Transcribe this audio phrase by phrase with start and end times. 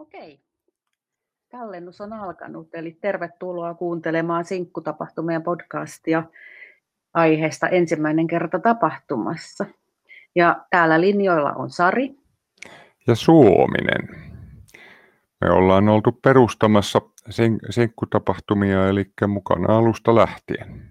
[0.00, 0.40] Okei.
[1.50, 6.22] Tallennus on alkanut, eli tervetuloa kuuntelemaan Sinkkutapahtumien podcastia
[7.14, 9.66] aiheesta ensimmäinen kerta tapahtumassa.
[10.34, 12.14] Ja täällä linjoilla on Sari.
[13.06, 14.08] Ja Suominen.
[15.40, 17.00] Me ollaan oltu perustamassa
[17.70, 20.90] sinkkutapahtumia, eli mukana alusta lähtien.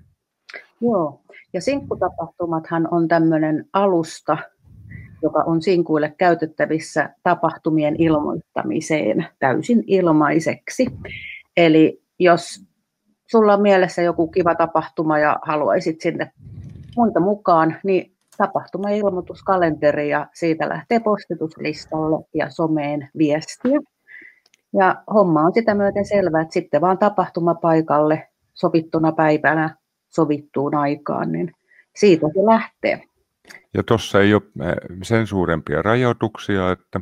[0.81, 1.21] Joo,
[1.53, 4.37] ja sinkkutapahtumathan on tämmöinen alusta,
[5.21, 10.85] joka on sinkuille käytettävissä tapahtumien ilmoittamiseen täysin ilmaiseksi.
[11.57, 12.65] Eli jos
[13.31, 16.31] sulla on mielessä joku kiva tapahtuma ja haluaisit sinne
[16.95, 23.79] muita mukaan, niin tapahtuma-ilmoituskalenteri ja siitä lähtee postituslistalle ja someen viestiä.
[24.73, 29.75] Ja homma on sitä myöten selvää, että sitten vaan tapahtumapaikalle sovittuna päivänä
[30.09, 31.51] sovittuun aikaan, niin
[31.95, 33.08] siitä se lähtee.
[33.73, 34.41] Ja tuossa ei ole
[35.03, 36.99] sen suurempia rajoituksia, että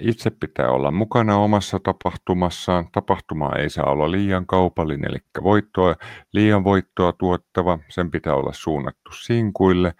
[0.00, 2.88] itse pitää olla mukana omassa tapahtumassaan.
[2.92, 5.94] Tapahtuma ei saa olla liian kaupallinen, eli voittoa,
[6.32, 7.78] liian voittoa tuottava.
[7.88, 9.94] Sen pitää olla suunnattu sinkuille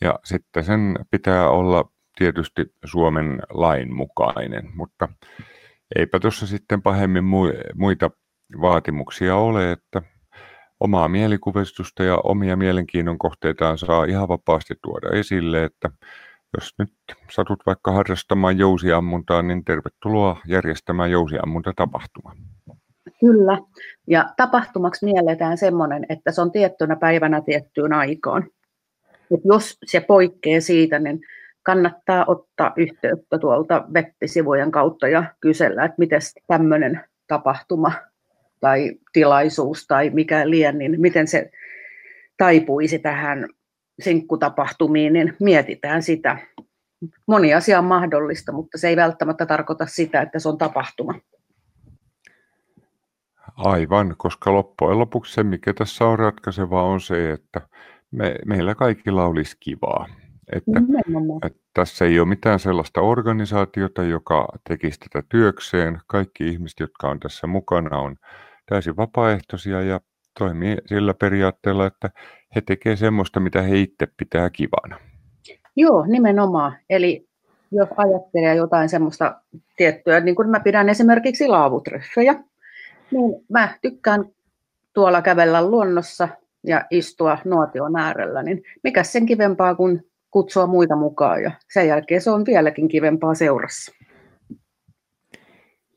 [0.00, 5.08] ja sitten sen pitää olla tietysti Suomen lain mukainen, mutta
[5.96, 7.24] eipä tuossa sitten pahemmin
[7.74, 8.10] muita
[8.60, 10.02] vaatimuksia ole, että
[10.84, 15.90] omaa mielikuvistusta ja omia mielenkiinnon kohteitaan saa ihan vapaasti tuoda esille, että
[16.56, 16.92] jos nyt
[17.30, 21.10] satut vaikka harrastamaan jousiammuntaa, niin tervetuloa järjestämään
[21.76, 22.32] tapahtuma.
[23.20, 23.58] Kyllä,
[24.06, 28.48] ja tapahtumaksi mielletään semmoinen, että se on tiettynä päivänä tiettyyn aikaan.
[29.34, 31.20] Et jos se poikkeaa siitä, niin
[31.62, 37.92] kannattaa ottaa yhteyttä tuolta web-sivujen kautta ja kysellä, että miten tämmöinen tapahtuma
[38.64, 41.50] tai tilaisuus tai mikä lien, niin miten se
[42.36, 43.48] taipuisi tähän
[44.00, 46.38] sinkkutapahtumiin, niin mietitään sitä.
[47.26, 51.14] Moni asia on mahdollista, mutta se ei välttämättä tarkoita sitä, että se on tapahtuma.
[53.56, 57.60] Aivan, koska loppujen lopuksi se, mikä tässä on ratkaisevaa, on se, että
[58.10, 60.06] me, meillä kaikilla olisi kivaa.
[60.52, 60.80] Että,
[61.46, 66.00] että tässä ei ole mitään sellaista organisaatiota, joka tekisi tätä työkseen.
[66.06, 68.16] Kaikki ihmiset, jotka on tässä mukana, on
[68.66, 70.00] täysin vapaaehtoisia ja
[70.38, 72.10] toimii sillä periaatteella, että
[72.54, 75.00] he tekevät semmoista, mitä he itse pitää kivana.
[75.76, 76.76] Joo, nimenomaan.
[76.90, 77.28] Eli
[77.70, 79.40] jos ajattelee jotain semmoista
[79.76, 82.34] tiettyä, niin kuin mä pidän esimerkiksi laavutreffejä,
[83.10, 84.24] niin mä tykkään
[84.92, 86.28] tuolla kävellä luonnossa
[86.66, 92.20] ja istua nuotion äärellä, niin mikä sen kivempaa kuin kutsua muita mukaan ja sen jälkeen
[92.20, 93.92] se on vieläkin kivempaa seurassa.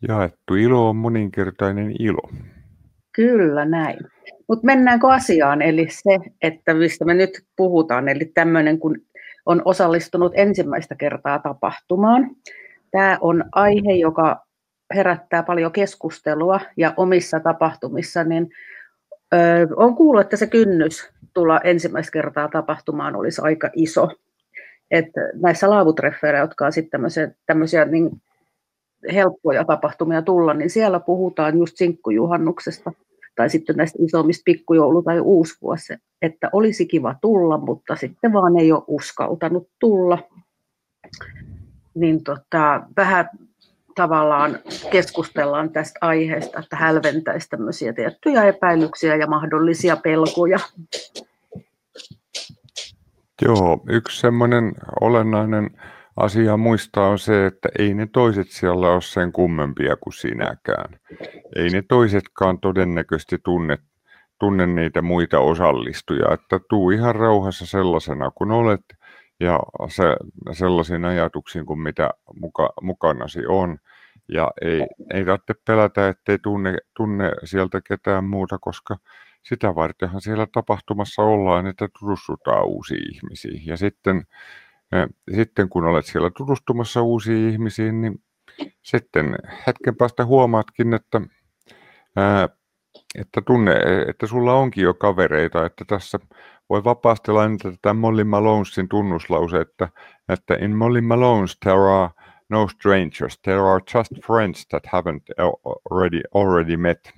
[0.08, 2.30] Jaettu ilo on moninkertainen ilo.
[3.18, 4.00] Kyllä näin.
[4.48, 8.98] Mutta mennäänkö asiaan, eli se, että mistä me nyt puhutaan, eli tämmöinen, kun
[9.46, 12.30] on osallistunut ensimmäistä kertaa tapahtumaan.
[12.92, 14.46] Tämä on aihe, joka
[14.96, 18.50] herättää paljon keskustelua ja omissa tapahtumissa, niin
[19.76, 24.10] on kuullut, että se kynnys tulla ensimmäistä kertaa tapahtumaan olisi aika iso.
[24.92, 25.10] Et
[25.42, 28.22] näissä laavutreffeillä, jotka on sitten tämmöisiä, tämmöisiä niin
[29.14, 32.92] helppoja tapahtumia tulla, niin siellä puhutaan just sinkkujuhannuksesta
[33.38, 38.72] tai sitten näistä isommista pikkujoulu- tai uusvuosi, että olisi kiva tulla, mutta sitten vaan ei
[38.72, 40.20] ole uskaltanut tulla.
[41.94, 43.30] Niin tota, vähän
[43.96, 44.60] tavallaan
[44.92, 50.60] keskustellaan tästä aiheesta, että hälventäisi tämmöisiä tiettyjä epäilyksiä ja mahdollisia pelkoja.
[53.42, 55.70] Joo, yksi semmoinen olennainen
[56.18, 61.00] asia muistaa on se, että ei ne toiset siellä ole sen kummempia kuin sinäkään.
[61.56, 63.78] Ei ne toisetkaan todennäköisesti tunne,
[64.40, 68.86] tunne niitä muita osallistujia, että tuu ihan rauhassa sellaisena kuin olet
[69.40, 70.04] ja se,
[70.52, 73.78] sellaisiin ajatuksiin kuin mitä muka, mukanasi on.
[74.28, 78.98] Ja ei, ei tarvitse pelätä, ettei tunne, tunne sieltä ketään muuta, koska
[79.44, 83.66] sitä vartenhan siellä tapahtumassa ollaan, että tutustutaan uusiin ihmisiin.
[83.66, 84.28] Ja sitten
[85.36, 88.22] sitten kun olet siellä tutustumassa uusiin ihmisiin, niin
[88.84, 89.36] sitten
[89.68, 91.22] hetken päästä huomaatkin, että,
[93.16, 93.72] että tunne,
[94.08, 96.20] että sulla onkin jo kavereita, että tässä
[96.70, 99.90] voi vapaasti lainata tätä Molly Malonesin tunnuslause, että,
[100.30, 102.10] että in Molly Malone's there are
[102.50, 105.52] no strangers, there are just friends that haven't
[105.92, 107.14] already, already met.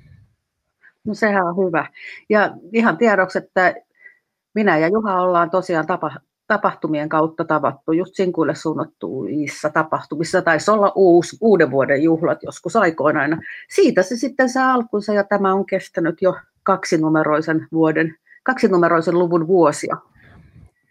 [1.04, 1.88] No sehän on hyvä.
[2.30, 3.76] Ja ihan tiedoksi, että
[4.54, 6.12] minä ja Juha ollaan tosiaan tapa,
[6.50, 13.42] tapahtumien kautta tavattu, just sinkuille suunnattuissa tapahtumissa, taisi olla uusi, uuden vuoden juhlat joskus aikoinaan.
[13.70, 19.96] Siitä se sitten saa alkunsa ja tämä on kestänyt jo kaksinumeroisen vuoden, kaksinumeroisen luvun vuosia.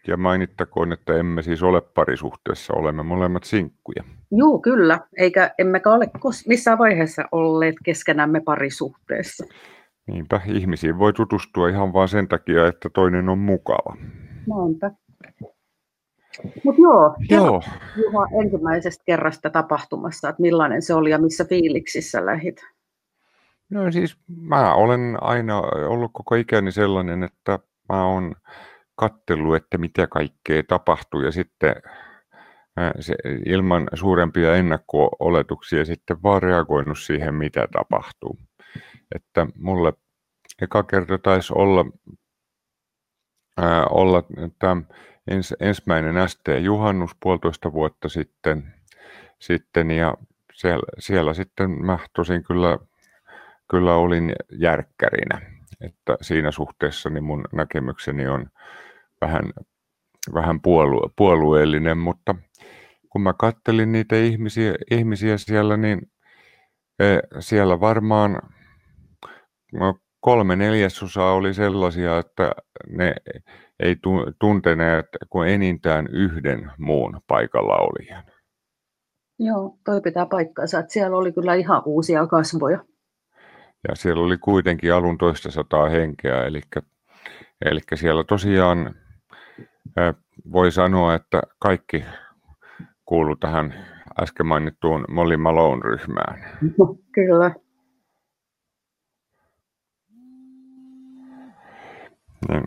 [0.07, 4.03] Ja mainittakoon, että emme siis ole parisuhteessa, olemme molemmat sinkkuja.
[4.31, 4.99] Joo, kyllä.
[5.17, 6.09] Eikä emmekä ole
[6.47, 9.45] missään vaiheessa olleet keskenämme parisuhteessa.
[10.07, 13.95] Niinpä, ihmisiin voi tutustua ihan vain sen takia, että toinen on mukava.
[14.47, 14.91] Näinpä.
[16.63, 17.63] Mutta joo, joo.
[17.97, 22.61] Juha ensimmäisestä kerrasta tapahtumassa, että millainen se oli ja missä fiiliksissä lähit?
[23.69, 28.35] No siis mä olen aina ollut koko ikäni sellainen, että mä oon
[28.95, 31.75] kattellut, että mitä kaikkea tapahtuu ja sitten
[32.99, 33.15] se,
[33.45, 38.39] ilman suurempia ennakko-oletuksia sitten vaan reagoinut siihen, mitä tapahtuu.
[39.15, 39.93] Että mulle
[40.61, 41.85] eka kerta taisi olla,
[43.59, 44.23] ää, olla
[44.59, 44.81] tämä
[45.27, 48.73] ens, ensimmäinen ST-juhannus puolitoista vuotta sitten,
[49.39, 50.13] sitten ja
[50.53, 52.77] siellä, siellä sitten mä tosin kyllä,
[53.69, 55.41] kyllä olin järkkärinä.
[55.81, 58.47] Että siinä suhteessa niin mun näkemykseni on
[59.21, 59.43] vähän,
[60.33, 62.35] vähän puolue, puolueellinen, mutta
[63.09, 66.11] kun mä kattelin niitä ihmisiä, ihmisiä siellä, niin
[66.99, 67.05] e,
[67.39, 68.41] siellä varmaan
[69.73, 72.51] no, kolme neljäsosaa oli sellaisia, että
[72.89, 73.15] ne
[73.79, 73.95] ei
[74.39, 78.23] tunteneet kuin enintään yhden muun paikalla olijan.
[79.39, 82.85] Joo, toi pitää paikkaansa, että siellä oli kyllä ihan uusia kasvoja.
[83.87, 86.61] Ja siellä oli kuitenkin alun toista sataa henkeä, eli,
[87.65, 88.95] eli siellä tosiaan
[90.51, 92.05] voi sanoa, että kaikki
[93.05, 93.73] kuulu tähän
[94.21, 96.59] äsken mainittuun Molly Malone-ryhmään.
[97.15, 97.51] Kyllä.
[102.47, 102.63] Niin,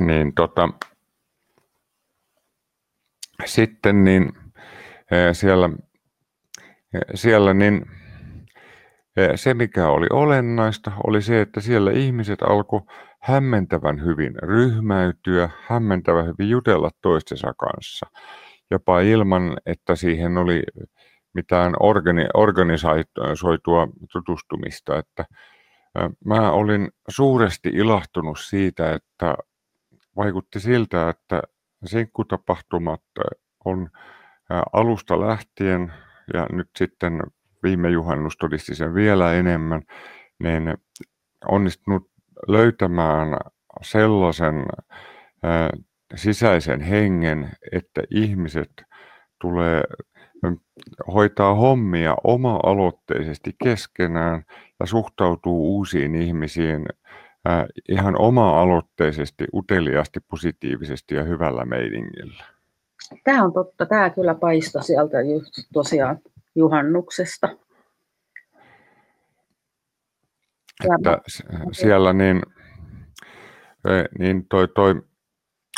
[0.00, 0.68] niin tota,
[3.44, 4.32] sitten niin
[5.32, 5.70] siellä,
[7.14, 7.86] siellä niin
[9.34, 12.80] se, mikä oli olennaista, oli se, että siellä ihmiset alkoi
[13.22, 18.06] hämmentävän hyvin ryhmäytyä, hämmentävän hyvin jutella toistensa kanssa,
[18.70, 20.62] jopa ilman, että siihen oli
[21.34, 24.98] mitään organi- organisoitua tutustumista.
[24.98, 25.24] Että
[26.24, 29.34] mä olin suuresti ilahtunut siitä, että
[30.16, 31.42] vaikutti siltä, että
[31.84, 33.02] sinkkutapahtumat
[33.64, 33.90] on
[34.72, 35.92] alusta lähtien
[36.34, 37.22] ja nyt sitten
[37.62, 39.82] viime juhannus todisti sen vielä enemmän,
[40.38, 40.74] niin
[41.48, 42.10] onnistunut
[42.48, 43.36] löytämään
[43.82, 44.66] sellaisen
[46.14, 48.70] sisäisen hengen, että ihmiset
[49.40, 49.82] tulee
[51.14, 54.42] hoitaa hommia oma-aloitteisesti keskenään
[54.80, 56.86] ja suhtautuu uusiin ihmisiin
[57.88, 62.44] ihan oma-aloitteisesti, uteliaasti, positiivisesti ja hyvällä meidingillä.
[63.24, 63.86] Tämä on totta.
[63.86, 66.18] Tämä kyllä paistoi sieltä just tosiaan
[66.54, 67.48] juhannuksesta.
[70.84, 71.18] Että
[71.72, 72.42] siellä niin,
[74.18, 75.02] niin toi, toi,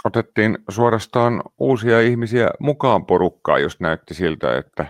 [0.09, 4.87] otettiin suorastaan uusia ihmisiä mukaan porukkaan, jos näytti siltä, että,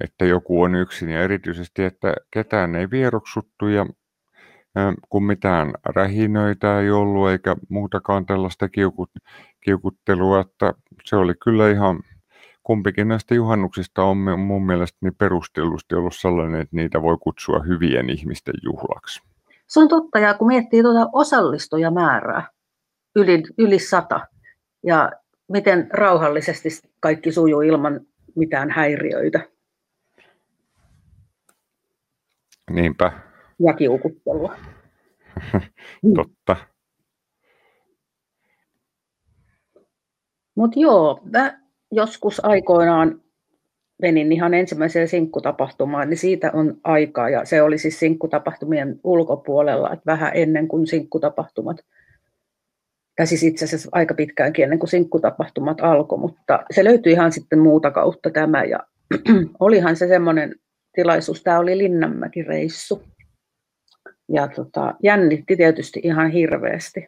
[0.00, 3.86] että joku on yksin ja erityisesti, että ketään ei vieroksuttu ja
[5.08, 9.10] kun mitään rähinöitä ei ollut eikä muutakaan tällaista kiukut,
[9.60, 10.74] kiukuttelua, että
[11.04, 12.00] se oli kyllä ihan
[12.62, 18.10] kumpikin näistä juhannuksista on mun mielestä niin perustellusti ollut sellainen, että niitä voi kutsua hyvien
[18.10, 19.22] ihmisten juhlaksi.
[19.66, 22.48] Se on totta, ja kun miettii tuota osallistujamäärää,
[23.16, 24.20] yli, yli sata,
[24.82, 25.12] ja
[25.48, 26.68] miten rauhallisesti
[27.00, 28.00] kaikki sujuu ilman
[28.36, 29.40] mitään häiriöitä.
[32.70, 33.12] Niinpä.
[33.66, 34.56] Ja kiukuttelua.
[36.16, 36.56] totta.
[40.54, 41.58] Mutta joo, mä
[41.90, 43.20] joskus aikoinaan
[44.02, 50.06] menin ihan ensimmäiseen sinkkutapahtumaan, niin siitä on aikaa, ja se oli siis sinkkutapahtumien ulkopuolella, että
[50.06, 51.76] vähän ennen kuin sinkkutapahtumat,
[53.18, 57.58] tai siis itse asiassa aika pitkäänkin ennen kuin sinkkutapahtumat alkoi, mutta se löytyi ihan sitten
[57.58, 58.78] muuta kautta tämä, ja
[59.60, 60.54] olihan se semmoinen
[60.94, 63.02] tilaisuus, tämä oli Linnanmäki-reissu,
[64.32, 67.06] ja tota, jännitti tietysti ihan hirveästi.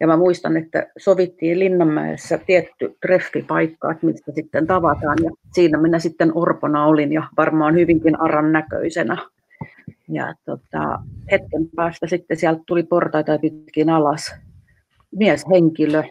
[0.00, 5.18] Ja mä muistan, että sovittiin Linnanmäessä tietty treffipaikka, että mistä sitten tavataan.
[5.24, 9.16] Ja siinä minä sitten orpona olin ja varmaan hyvinkin aran näköisenä.
[10.08, 10.98] Ja tota,
[11.30, 14.34] hetken päästä sitten sieltä tuli portaita pitkin alas
[15.16, 16.02] mieshenkilö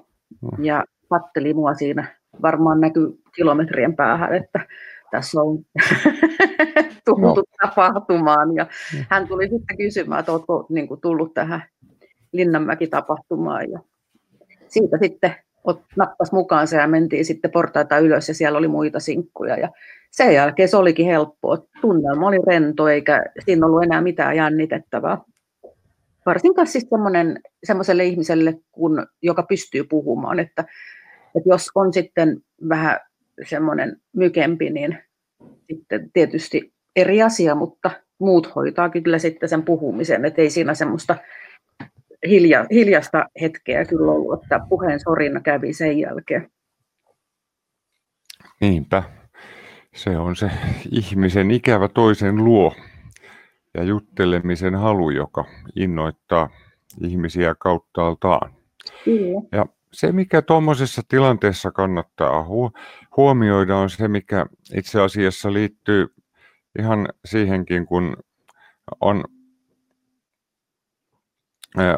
[0.60, 2.20] ja katteli mua siinä.
[2.42, 4.68] Varmaan näkyy kilometrien päähän, että
[5.12, 5.58] tässä on
[7.06, 7.44] tultu no.
[7.62, 8.56] tapahtumaan.
[8.56, 8.68] Ja
[9.10, 11.64] hän tuli sitten kysymään, että oletko niin kuin, tullut tähän
[12.32, 13.72] Linnanmäki-tapahtumaan.
[13.72, 13.80] Ja
[14.68, 15.36] siitä sitten
[15.96, 19.58] nappas mukaan se ja mentiin sitten portaita ylös ja siellä oli muita sinkkuja.
[19.58, 19.70] Ja
[20.12, 21.58] sen jälkeen se olikin helppoa.
[21.82, 25.18] Tunnelma oli rento eikä siinä ollut enää mitään jännitettävää.
[26.26, 26.88] Varsinkaan siis
[27.64, 30.66] semmoiselle ihmiselle, kun, joka pystyy puhumaan, että,
[31.36, 32.38] että jos on sitten
[32.70, 33.00] vähän
[33.50, 34.98] semmoinen mykempi, niin
[35.70, 41.16] sitten tietysti eri asia, mutta muut hoitaa kyllä sitten sen puhumisen, että ei siinä semmoista
[42.28, 46.52] hilja, hiljasta hetkeä kyllä ollut, että puheen sorina kävi sen jälkeen.
[48.62, 49.04] Niinpä.
[49.96, 50.52] Se on se
[50.92, 52.76] ihmisen ikävä toisen luo
[53.74, 56.50] ja juttelemisen halu, joka innoittaa
[57.02, 58.54] ihmisiä kauttaaltaan.
[59.06, 59.42] Kyllä.
[59.52, 62.46] Ja se, mikä tuommoisessa tilanteessa kannattaa
[63.18, 66.08] huomioida, on se, mikä itse asiassa liittyy
[66.80, 68.18] ihan siihenkin, kun
[69.02, 69.24] on,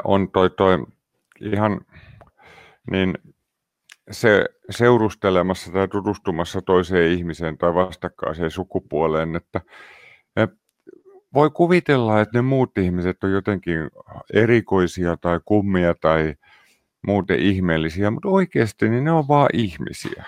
[0.03, 0.85] on toi, toi
[1.41, 1.81] ihan
[2.91, 3.17] niin
[4.11, 9.61] se seurustelemassa tai tutustumassa toiseen ihmiseen tai vastakkaiseen sukupuoleen, että
[11.35, 13.89] voi kuvitella, että ne muut ihmiset on jotenkin
[14.33, 16.35] erikoisia tai kummia tai
[17.07, 20.25] muuten ihmeellisiä, mutta oikeasti niin ne on vaan ihmisiä.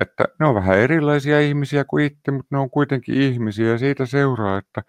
[0.00, 4.06] Että ne on vähän erilaisia ihmisiä kuin itse, mutta ne on kuitenkin ihmisiä ja siitä
[4.06, 4.82] seuraa, että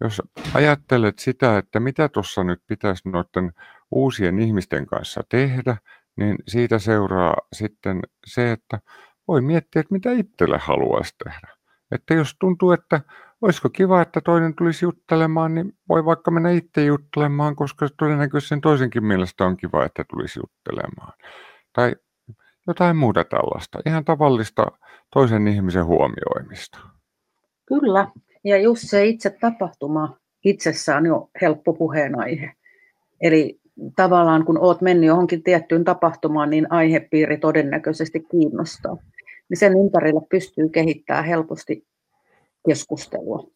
[0.00, 0.22] jos
[0.54, 3.52] ajattelet sitä, että mitä tuossa nyt pitäisi noiden
[3.90, 5.76] uusien ihmisten kanssa tehdä,
[6.16, 8.80] niin siitä seuraa sitten se, että
[9.28, 11.48] voi miettiä, että mitä itselle haluaisi tehdä.
[11.90, 13.00] Että jos tuntuu, että
[13.44, 18.60] olisiko kiva, että toinen tulisi juttelemaan, niin voi vaikka mennä itse juttelemaan, koska todennäköisesti sen
[18.60, 21.12] toisenkin mielestä on kiva, että tulisi juttelemaan.
[21.72, 21.96] Tai
[22.66, 24.66] jotain muuta tällaista, ihan tavallista
[25.12, 26.78] toisen ihmisen huomioimista.
[27.66, 28.08] Kyllä,
[28.44, 32.52] ja just se itse tapahtuma itsessään jo helppo puheenaihe.
[33.20, 33.60] Eli
[33.96, 38.96] tavallaan kun olet mennyt johonkin tiettyyn tapahtumaan, niin aihepiiri todennäköisesti kiinnostaa.
[39.48, 41.86] Niin sen ympärillä pystyy kehittämään helposti
[42.68, 43.50] keskustelua.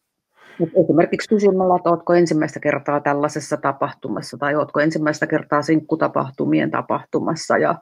[0.83, 7.75] Esimerkiksi kysymällä, että oletko ensimmäistä kertaa tällaisessa tapahtumassa tai oletko ensimmäistä kertaa sinkkutapahtumien tapahtumassa ja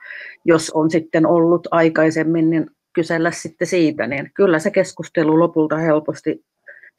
[0.45, 6.45] jos on sitten ollut aikaisemmin, niin kysellä sitten siitä, niin kyllä se keskustelu lopulta helposti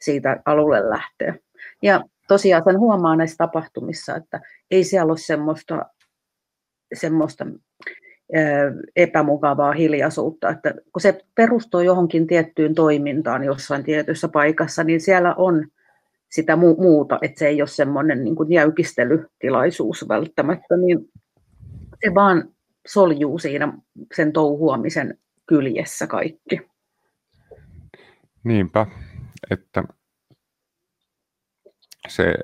[0.01, 1.39] siitä alulle lähtee.
[1.81, 5.85] Ja tosiaan sen huomaa näissä tapahtumissa, että ei siellä ole semmoista,
[6.93, 7.45] semmoista
[8.95, 15.67] epämukavaa hiljaisuutta, että kun se perustuu johonkin tiettyyn toimintaan jossain tietyssä paikassa, niin siellä on
[16.29, 21.09] sitä muuta, että se ei ole semmoinen niin kuin jäykistelytilaisuus välttämättä, niin
[22.05, 22.49] se vaan
[22.87, 23.73] soljuu siinä
[24.15, 26.61] sen touhuamisen kyljessä kaikki.
[28.43, 28.85] Niinpä,
[29.51, 29.83] että
[32.07, 32.35] se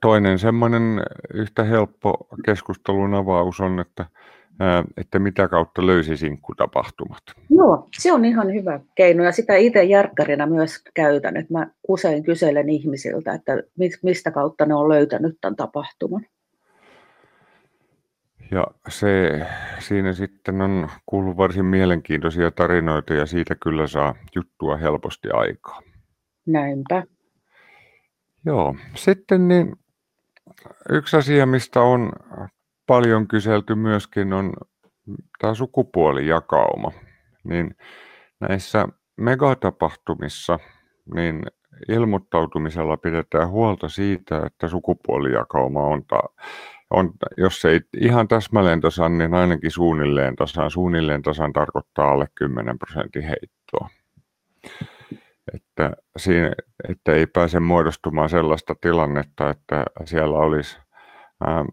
[0.00, 0.82] toinen semmoinen
[1.34, 4.06] yhtä helppo keskustelun avaus on, että
[4.96, 7.22] että mitä kautta löysi sinkkutapahtumat?
[7.50, 12.24] Joo, se on ihan hyvä keino ja sitä itse järkkärinä myös käytän, että mä usein
[12.24, 13.52] kyselen ihmisiltä, että
[14.02, 16.26] mistä kautta ne on löytänyt tämän tapahtuman.
[18.50, 19.40] Ja se,
[19.78, 25.80] siinä sitten on kuullut varsin mielenkiintoisia tarinoita ja siitä kyllä saa juttua helposti aikaa.
[26.46, 27.02] Näinpä.
[28.46, 29.76] Joo, sitten niin
[30.90, 32.12] yksi asia, mistä on
[32.88, 34.52] paljon kyselty myöskin on
[35.38, 36.92] tämä sukupuolijakauma.
[37.44, 37.76] Niin
[38.40, 40.58] näissä megatapahtumissa
[41.14, 41.42] niin
[41.88, 46.28] ilmoittautumisella pidetään huolta siitä, että sukupuolijakauma on, ta-
[46.90, 50.70] on jos ei ihan täsmälleen tasan, niin ainakin suunnilleen tasan.
[50.70, 53.88] Suunnilleen tasan tarkoittaa alle 10 prosentin heittoa.
[55.54, 56.52] Että, siinä,
[56.88, 60.78] että ei pääse muodostumaan sellaista tilannetta, että siellä olisi
[61.46, 61.64] ää,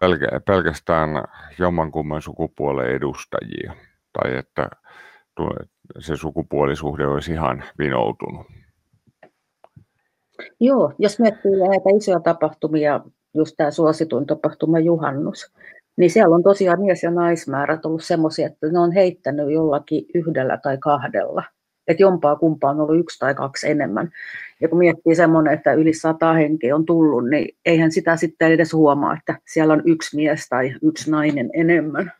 [0.00, 1.24] pelkä, pelkästään
[1.58, 3.74] jommankumman sukupuolen edustajia,
[4.12, 4.70] tai että
[5.98, 8.46] se sukupuolisuhde olisi ihan vinoutunut.
[10.60, 13.00] Joo, jos miettii näitä isoja tapahtumia,
[13.34, 15.52] just tämä suosituin tapahtuma juhannus,
[15.96, 20.58] niin siellä on tosiaan mies- ja naismäärät ollut semmoisia, että ne on heittänyt jollakin yhdellä
[20.62, 21.44] tai kahdella
[21.88, 24.10] että jompaa kumpaa on ollut yksi tai kaksi enemmän.
[24.60, 28.72] Ja kun miettii semmoinen, että yli sata henkeä on tullut, niin eihän sitä sitten edes
[28.72, 32.12] huomaa, että siellä on yksi mies tai yksi nainen enemmän.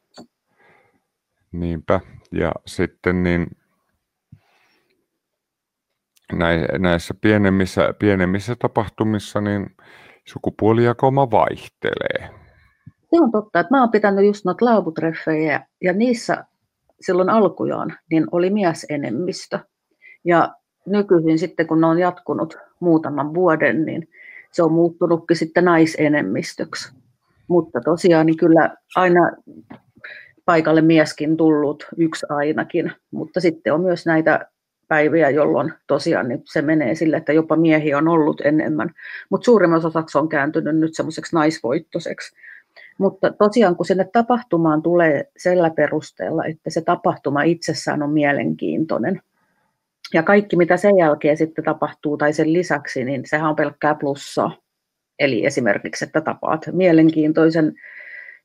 [1.52, 2.00] Niinpä.
[2.32, 3.46] Ja sitten niin
[6.78, 9.76] näissä pienemmissä, pienemmissä tapahtumissa niin
[10.24, 12.30] sukupuolijakauma vaihtelee.
[12.86, 16.44] Se on totta, että mä oon pitänyt just noita laavutreffejä ja niissä
[17.00, 19.58] silloin alkujaan niin oli miesenemmistö.
[20.24, 20.54] Ja
[20.86, 24.08] nykyisin sitten, kun ne on jatkunut muutaman vuoden, niin
[24.52, 26.94] se on muuttunutkin sitten naisenemmistöksi.
[27.48, 29.30] Mutta tosiaan niin kyllä aina
[30.44, 34.48] paikalle mieskin tullut, yksi ainakin, mutta sitten on myös näitä
[34.88, 38.90] päiviä, jolloin tosiaan niin se menee sille, että jopa miehiä on ollut enemmän.
[39.30, 42.36] Mutta suurimman osaksi on kääntynyt nyt semmoiseksi naisvoittoiseksi.
[42.98, 49.20] Mutta tosiaan kun sinne tapahtumaan tulee sillä perusteella, että se tapahtuma itsessään on mielenkiintoinen,
[50.14, 54.56] ja kaikki mitä sen jälkeen sitten tapahtuu tai sen lisäksi, niin sehän on pelkkää plussaa.
[55.18, 57.74] Eli esimerkiksi, että tapaat mielenkiintoisen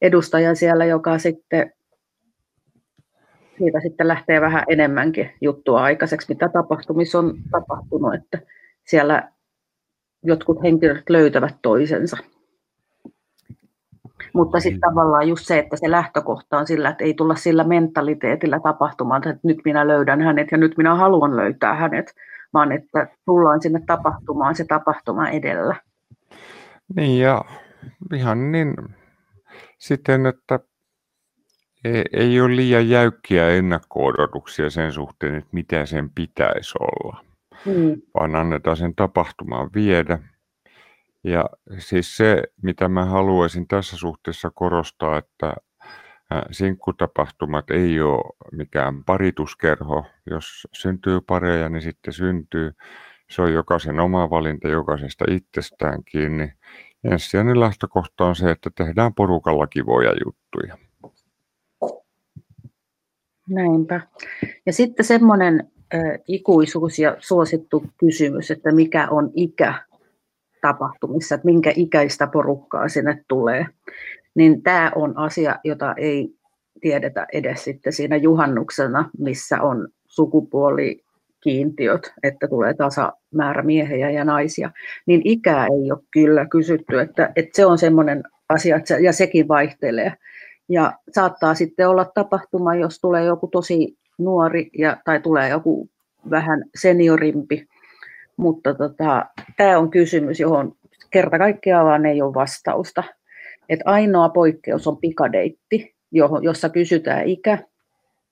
[0.02, 1.74] edustajan siellä, joka sitten
[3.58, 8.40] siitä sitten lähtee vähän enemmänkin juttua aikaiseksi, mitä tapahtumissa on tapahtunut, että
[8.88, 9.32] siellä
[10.24, 12.18] jotkut henkilöt löytävät toisensa.
[14.34, 14.82] Mutta sitten niin.
[14.82, 19.48] tavallaan just se, että se lähtökohta on sillä, että ei tulla sillä mentaliteetillä tapahtumaan, että
[19.48, 22.16] nyt minä löydän hänet ja nyt minä haluan löytää hänet,
[22.54, 25.76] vaan että tullaan sinne tapahtumaan se tapahtuma edellä.
[26.96, 27.46] Niin ja
[28.14, 28.76] ihan niin
[29.78, 30.60] siten, että
[31.84, 37.24] ei, ei ole liian jäykkiä ennakko-odotuksia sen suhteen, että mitä sen pitäisi olla,
[37.66, 38.02] mm.
[38.14, 40.20] vaan annetaan sen tapahtumaan viedä.
[41.24, 41.46] Ja
[41.78, 45.54] siis se, mitä mä haluaisin tässä suhteessa korostaa, että
[46.52, 50.06] sinkkutapahtumat ei ole mikään parituskerho.
[50.30, 52.72] Jos syntyy pareja, niin sitten syntyy.
[53.30, 56.54] Se on jokaisen oma valinta jokaisesta itsestään kiinni.
[57.04, 60.78] Ensisijainen lähtökohta on se, että tehdään porukalla kivoja juttuja.
[63.50, 64.02] Näinpä.
[64.66, 65.72] Ja sitten semmoinen
[66.28, 69.89] ikuisuus ja suosittu kysymys, että mikä on ikä
[70.62, 73.66] tapahtumissa, että minkä ikäistä porukkaa sinne tulee.
[74.36, 76.34] Niin tämä on asia, jota ei
[76.82, 84.72] tiedetä edes sitten siinä juhannuksena, missä on sukupuolikiintiöt, että tulee tasamäärä miehiä ja naisia,
[85.06, 89.14] niin ikää ei ole kyllä kysytty, että, että se on semmoinen asia, että se, ja
[89.14, 90.14] sekin vaihtelee.
[90.70, 95.90] Ja saattaa sitten olla tapahtuma, jos tulee joku tosi nuori ja, tai tulee joku
[96.30, 97.68] vähän seniorimpi,
[98.40, 99.26] mutta tota,
[99.58, 100.76] tämä on kysymys, johon
[101.12, 103.04] kerta kaikkiaan ei ole vastausta.
[103.70, 105.96] Et ainoa poikkeus on pikadeitti,
[106.42, 107.58] jossa kysytään ikä,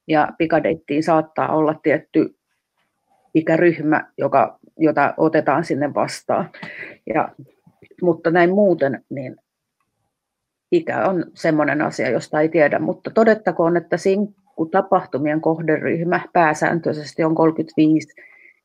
[0.08, 2.36] ja pikadeittiin saattaa olla tietty
[3.34, 6.50] ikäryhmä, joka, jota otetaan sinne vastaan.
[7.16, 7.30] Ja,
[8.02, 9.36] mutta näin muuten, niin
[10.72, 13.98] ikä on semmoinen asia, josta ei tiedä, mutta todettakoon, että
[14.72, 17.36] tapahtumien kohderyhmä pääsääntöisesti on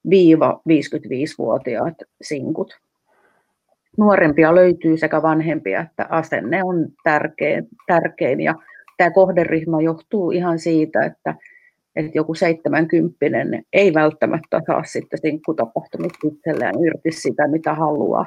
[0.08, 2.78] 35-55-vuotiaat sinkut.
[3.98, 8.54] Nuorempia löytyy sekä vanhempia, että asenne on tärkein, tärkein ja
[8.96, 11.34] tämä kohderyhmä johtuu ihan siitä, että,
[11.96, 13.36] että joku 70
[13.72, 18.26] ei välttämättä saa sitten sinkkutapahtumista itselleen irti sitä, mitä haluaa.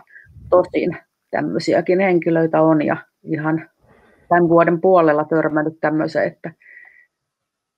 [0.49, 0.97] Tosin
[1.31, 3.69] tämmöisiäkin henkilöitä on ja ihan
[4.29, 6.51] tämän vuoden puolella törmännyt tämmöiseen, että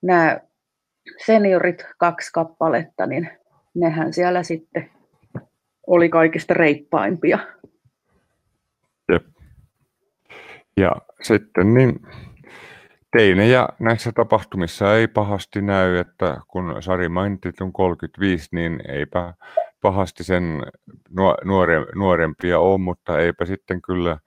[0.02, 0.40] nämä
[1.26, 3.30] seniorit, kaksi kappaletta, niin
[3.80, 4.90] nehän siellä sitten
[5.88, 7.40] oli kaikista reippaimpia.
[9.12, 9.26] Jep.
[10.78, 12.00] Ja sitten niin
[13.12, 19.34] teinejä näissä tapahtumissa ei pahasti näy, että kun Sari mainitsi, että on 35, niin eipä
[19.82, 20.62] pahasti sen
[21.44, 24.18] nuore, nuorempia ole, mutta eipä sitten kyllä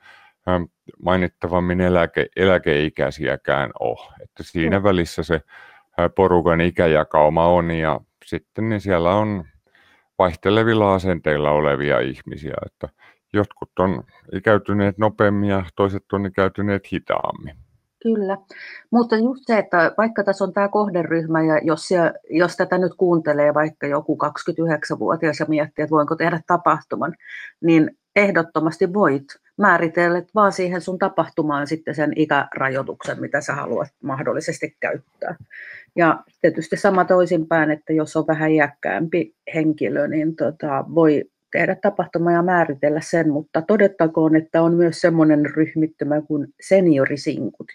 [0.49, 0.63] ähm,
[1.05, 4.15] mainittavammin eläke, eläkeikäisiäkään ole.
[4.23, 5.35] Että siinä välissä se
[6.01, 9.45] äh, porukan ikäjakauma on ja sitten niin siellä on
[10.19, 12.89] vaihtelevilla asenteilla olevia ihmisiä, että
[13.33, 17.57] jotkut on ikäytyneet nopeammin ja toiset on ikäytyneet hitaammin.
[18.03, 18.39] Kyllä,
[18.91, 22.93] mutta just se, että vaikka tässä on tämä kohderyhmä ja jos, siellä, jos tätä nyt
[22.97, 27.15] kuuntelee vaikka joku 29-vuotias ja miettii, että voinko tehdä tapahtuman,
[27.61, 29.25] niin ehdottomasti voit
[29.61, 35.37] määritellä vaan siihen sun tapahtumaan sitten sen ikärajoituksen, mitä sä haluat mahdollisesti käyttää.
[35.97, 42.33] Ja tietysti sama toisinpäin, että jos on vähän iäkkäämpi henkilö, niin tota, voi tehdä tapahtuma
[42.33, 47.67] ja määritellä sen, mutta todettakoon, että on myös semmoinen ryhmittymä kuin seniorisinkut,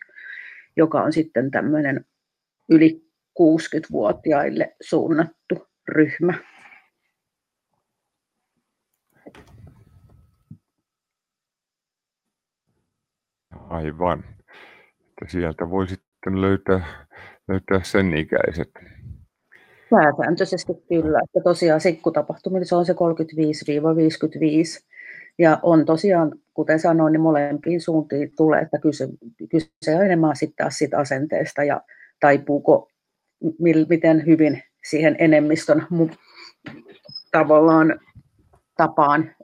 [0.78, 2.06] joka on sitten tämmöinen
[2.70, 3.06] yli
[3.42, 6.34] 60-vuotiaille suunnattu ryhmä.
[13.76, 14.24] Aivan.
[15.00, 16.86] Että sieltä voi sitten löytää,
[17.48, 18.72] löytää sen ikäiset.
[19.90, 21.20] Pääsääntöisesti kyllä.
[21.24, 22.96] Että tosiaan sikkutapahtumilla se on se 35-55.
[25.40, 29.08] Ja on tosiaan, kuten sanoin, niin molempiin suuntiin tulee, että kyse,
[29.50, 31.82] kyse on enemmän sitten siitä asenteesta ja
[32.20, 32.90] taipuuko,
[33.90, 35.88] miten hyvin siihen enemmistön
[37.32, 38.00] tavallaan
[38.78, 39.36] tapaan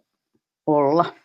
[0.68, 1.21] olla.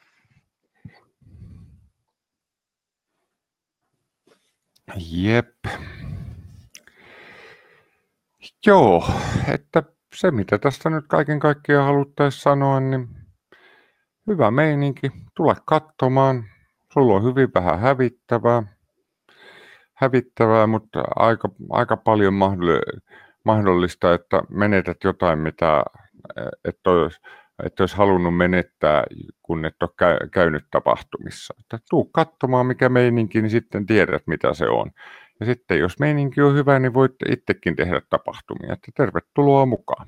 [4.95, 5.49] Jep.
[8.67, 9.11] Joo,
[9.49, 9.83] että
[10.15, 13.09] se, mitä tästä nyt kaiken kaikkiaan haluttaisiin sanoa, niin
[14.27, 16.45] hyvä meininki, tule katsomaan.
[16.93, 18.63] Sulla on hyvin vähän hävittävää,
[19.95, 22.35] hävittävää mutta aika, aika paljon
[23.45, 25.85] mahdollista, että menetät jotain, mitä
[26.65, 27.21] et olisi,
[27.65, 29.05] et olisi halunnut menettää,
[29.43, 31.55] kun et ole käynyt tapahtumissa.
[31.61, 34.91] Että tuu katsomaan, mikä meininki, niin sitten tiedät, mitä se on.
[35.41, 38.73] Ja sitten jos meininki on hyvä, niin voit itsekin tehdä tapahtumia.
[38.73, 40.07] Että tervetuloa mukaan.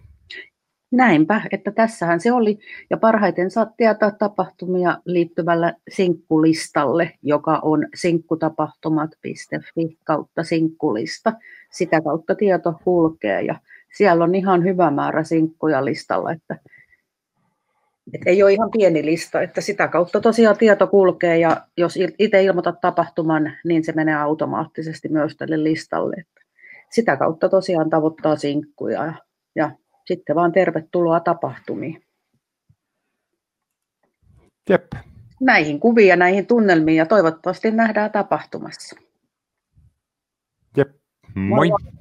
[0.93, 2.59] Näinpä, että tässähän se oli.
[2.91, 11.33] Ja parhaiten saat tietää tapahtumia liittyvällä sinkkulistalle, joka on sinkkutapahtumat.fi kautta sinkkulista.
[11.73, 13.55] Sitä kautta tieto kulkee ja
[13.97, 16.59] siellä on ihan hyvä määrä sinkkuja listalla, että,
[18.13, 22.43] että ei ole ihan pieni lista, että sitä kautta tosiaan tieto kulkee ja jos itse
[22.43, 26.17] ilmoitat tapahtuman, niin se menee automaattisesti myös tälle listalle.
[26.19, 26.41] Että
[26.91, 29.15] sitä kautta tosiaan tavoittaa sinkkuja ja,
[29.57, 29.71] ja
[30.07, 32.03] sitten vaan tervetuloa tapahtumiin.
[34.71, 34.93] Jep.
[35.41, 38.97] Näihin kuviin ja näihin tunnelmiin ja toivottavasti nähdään tapahtumassa.
[40.77, 40.89] Jep,
[41.35, 41.69] moi.
[41.69, 41.98] moi.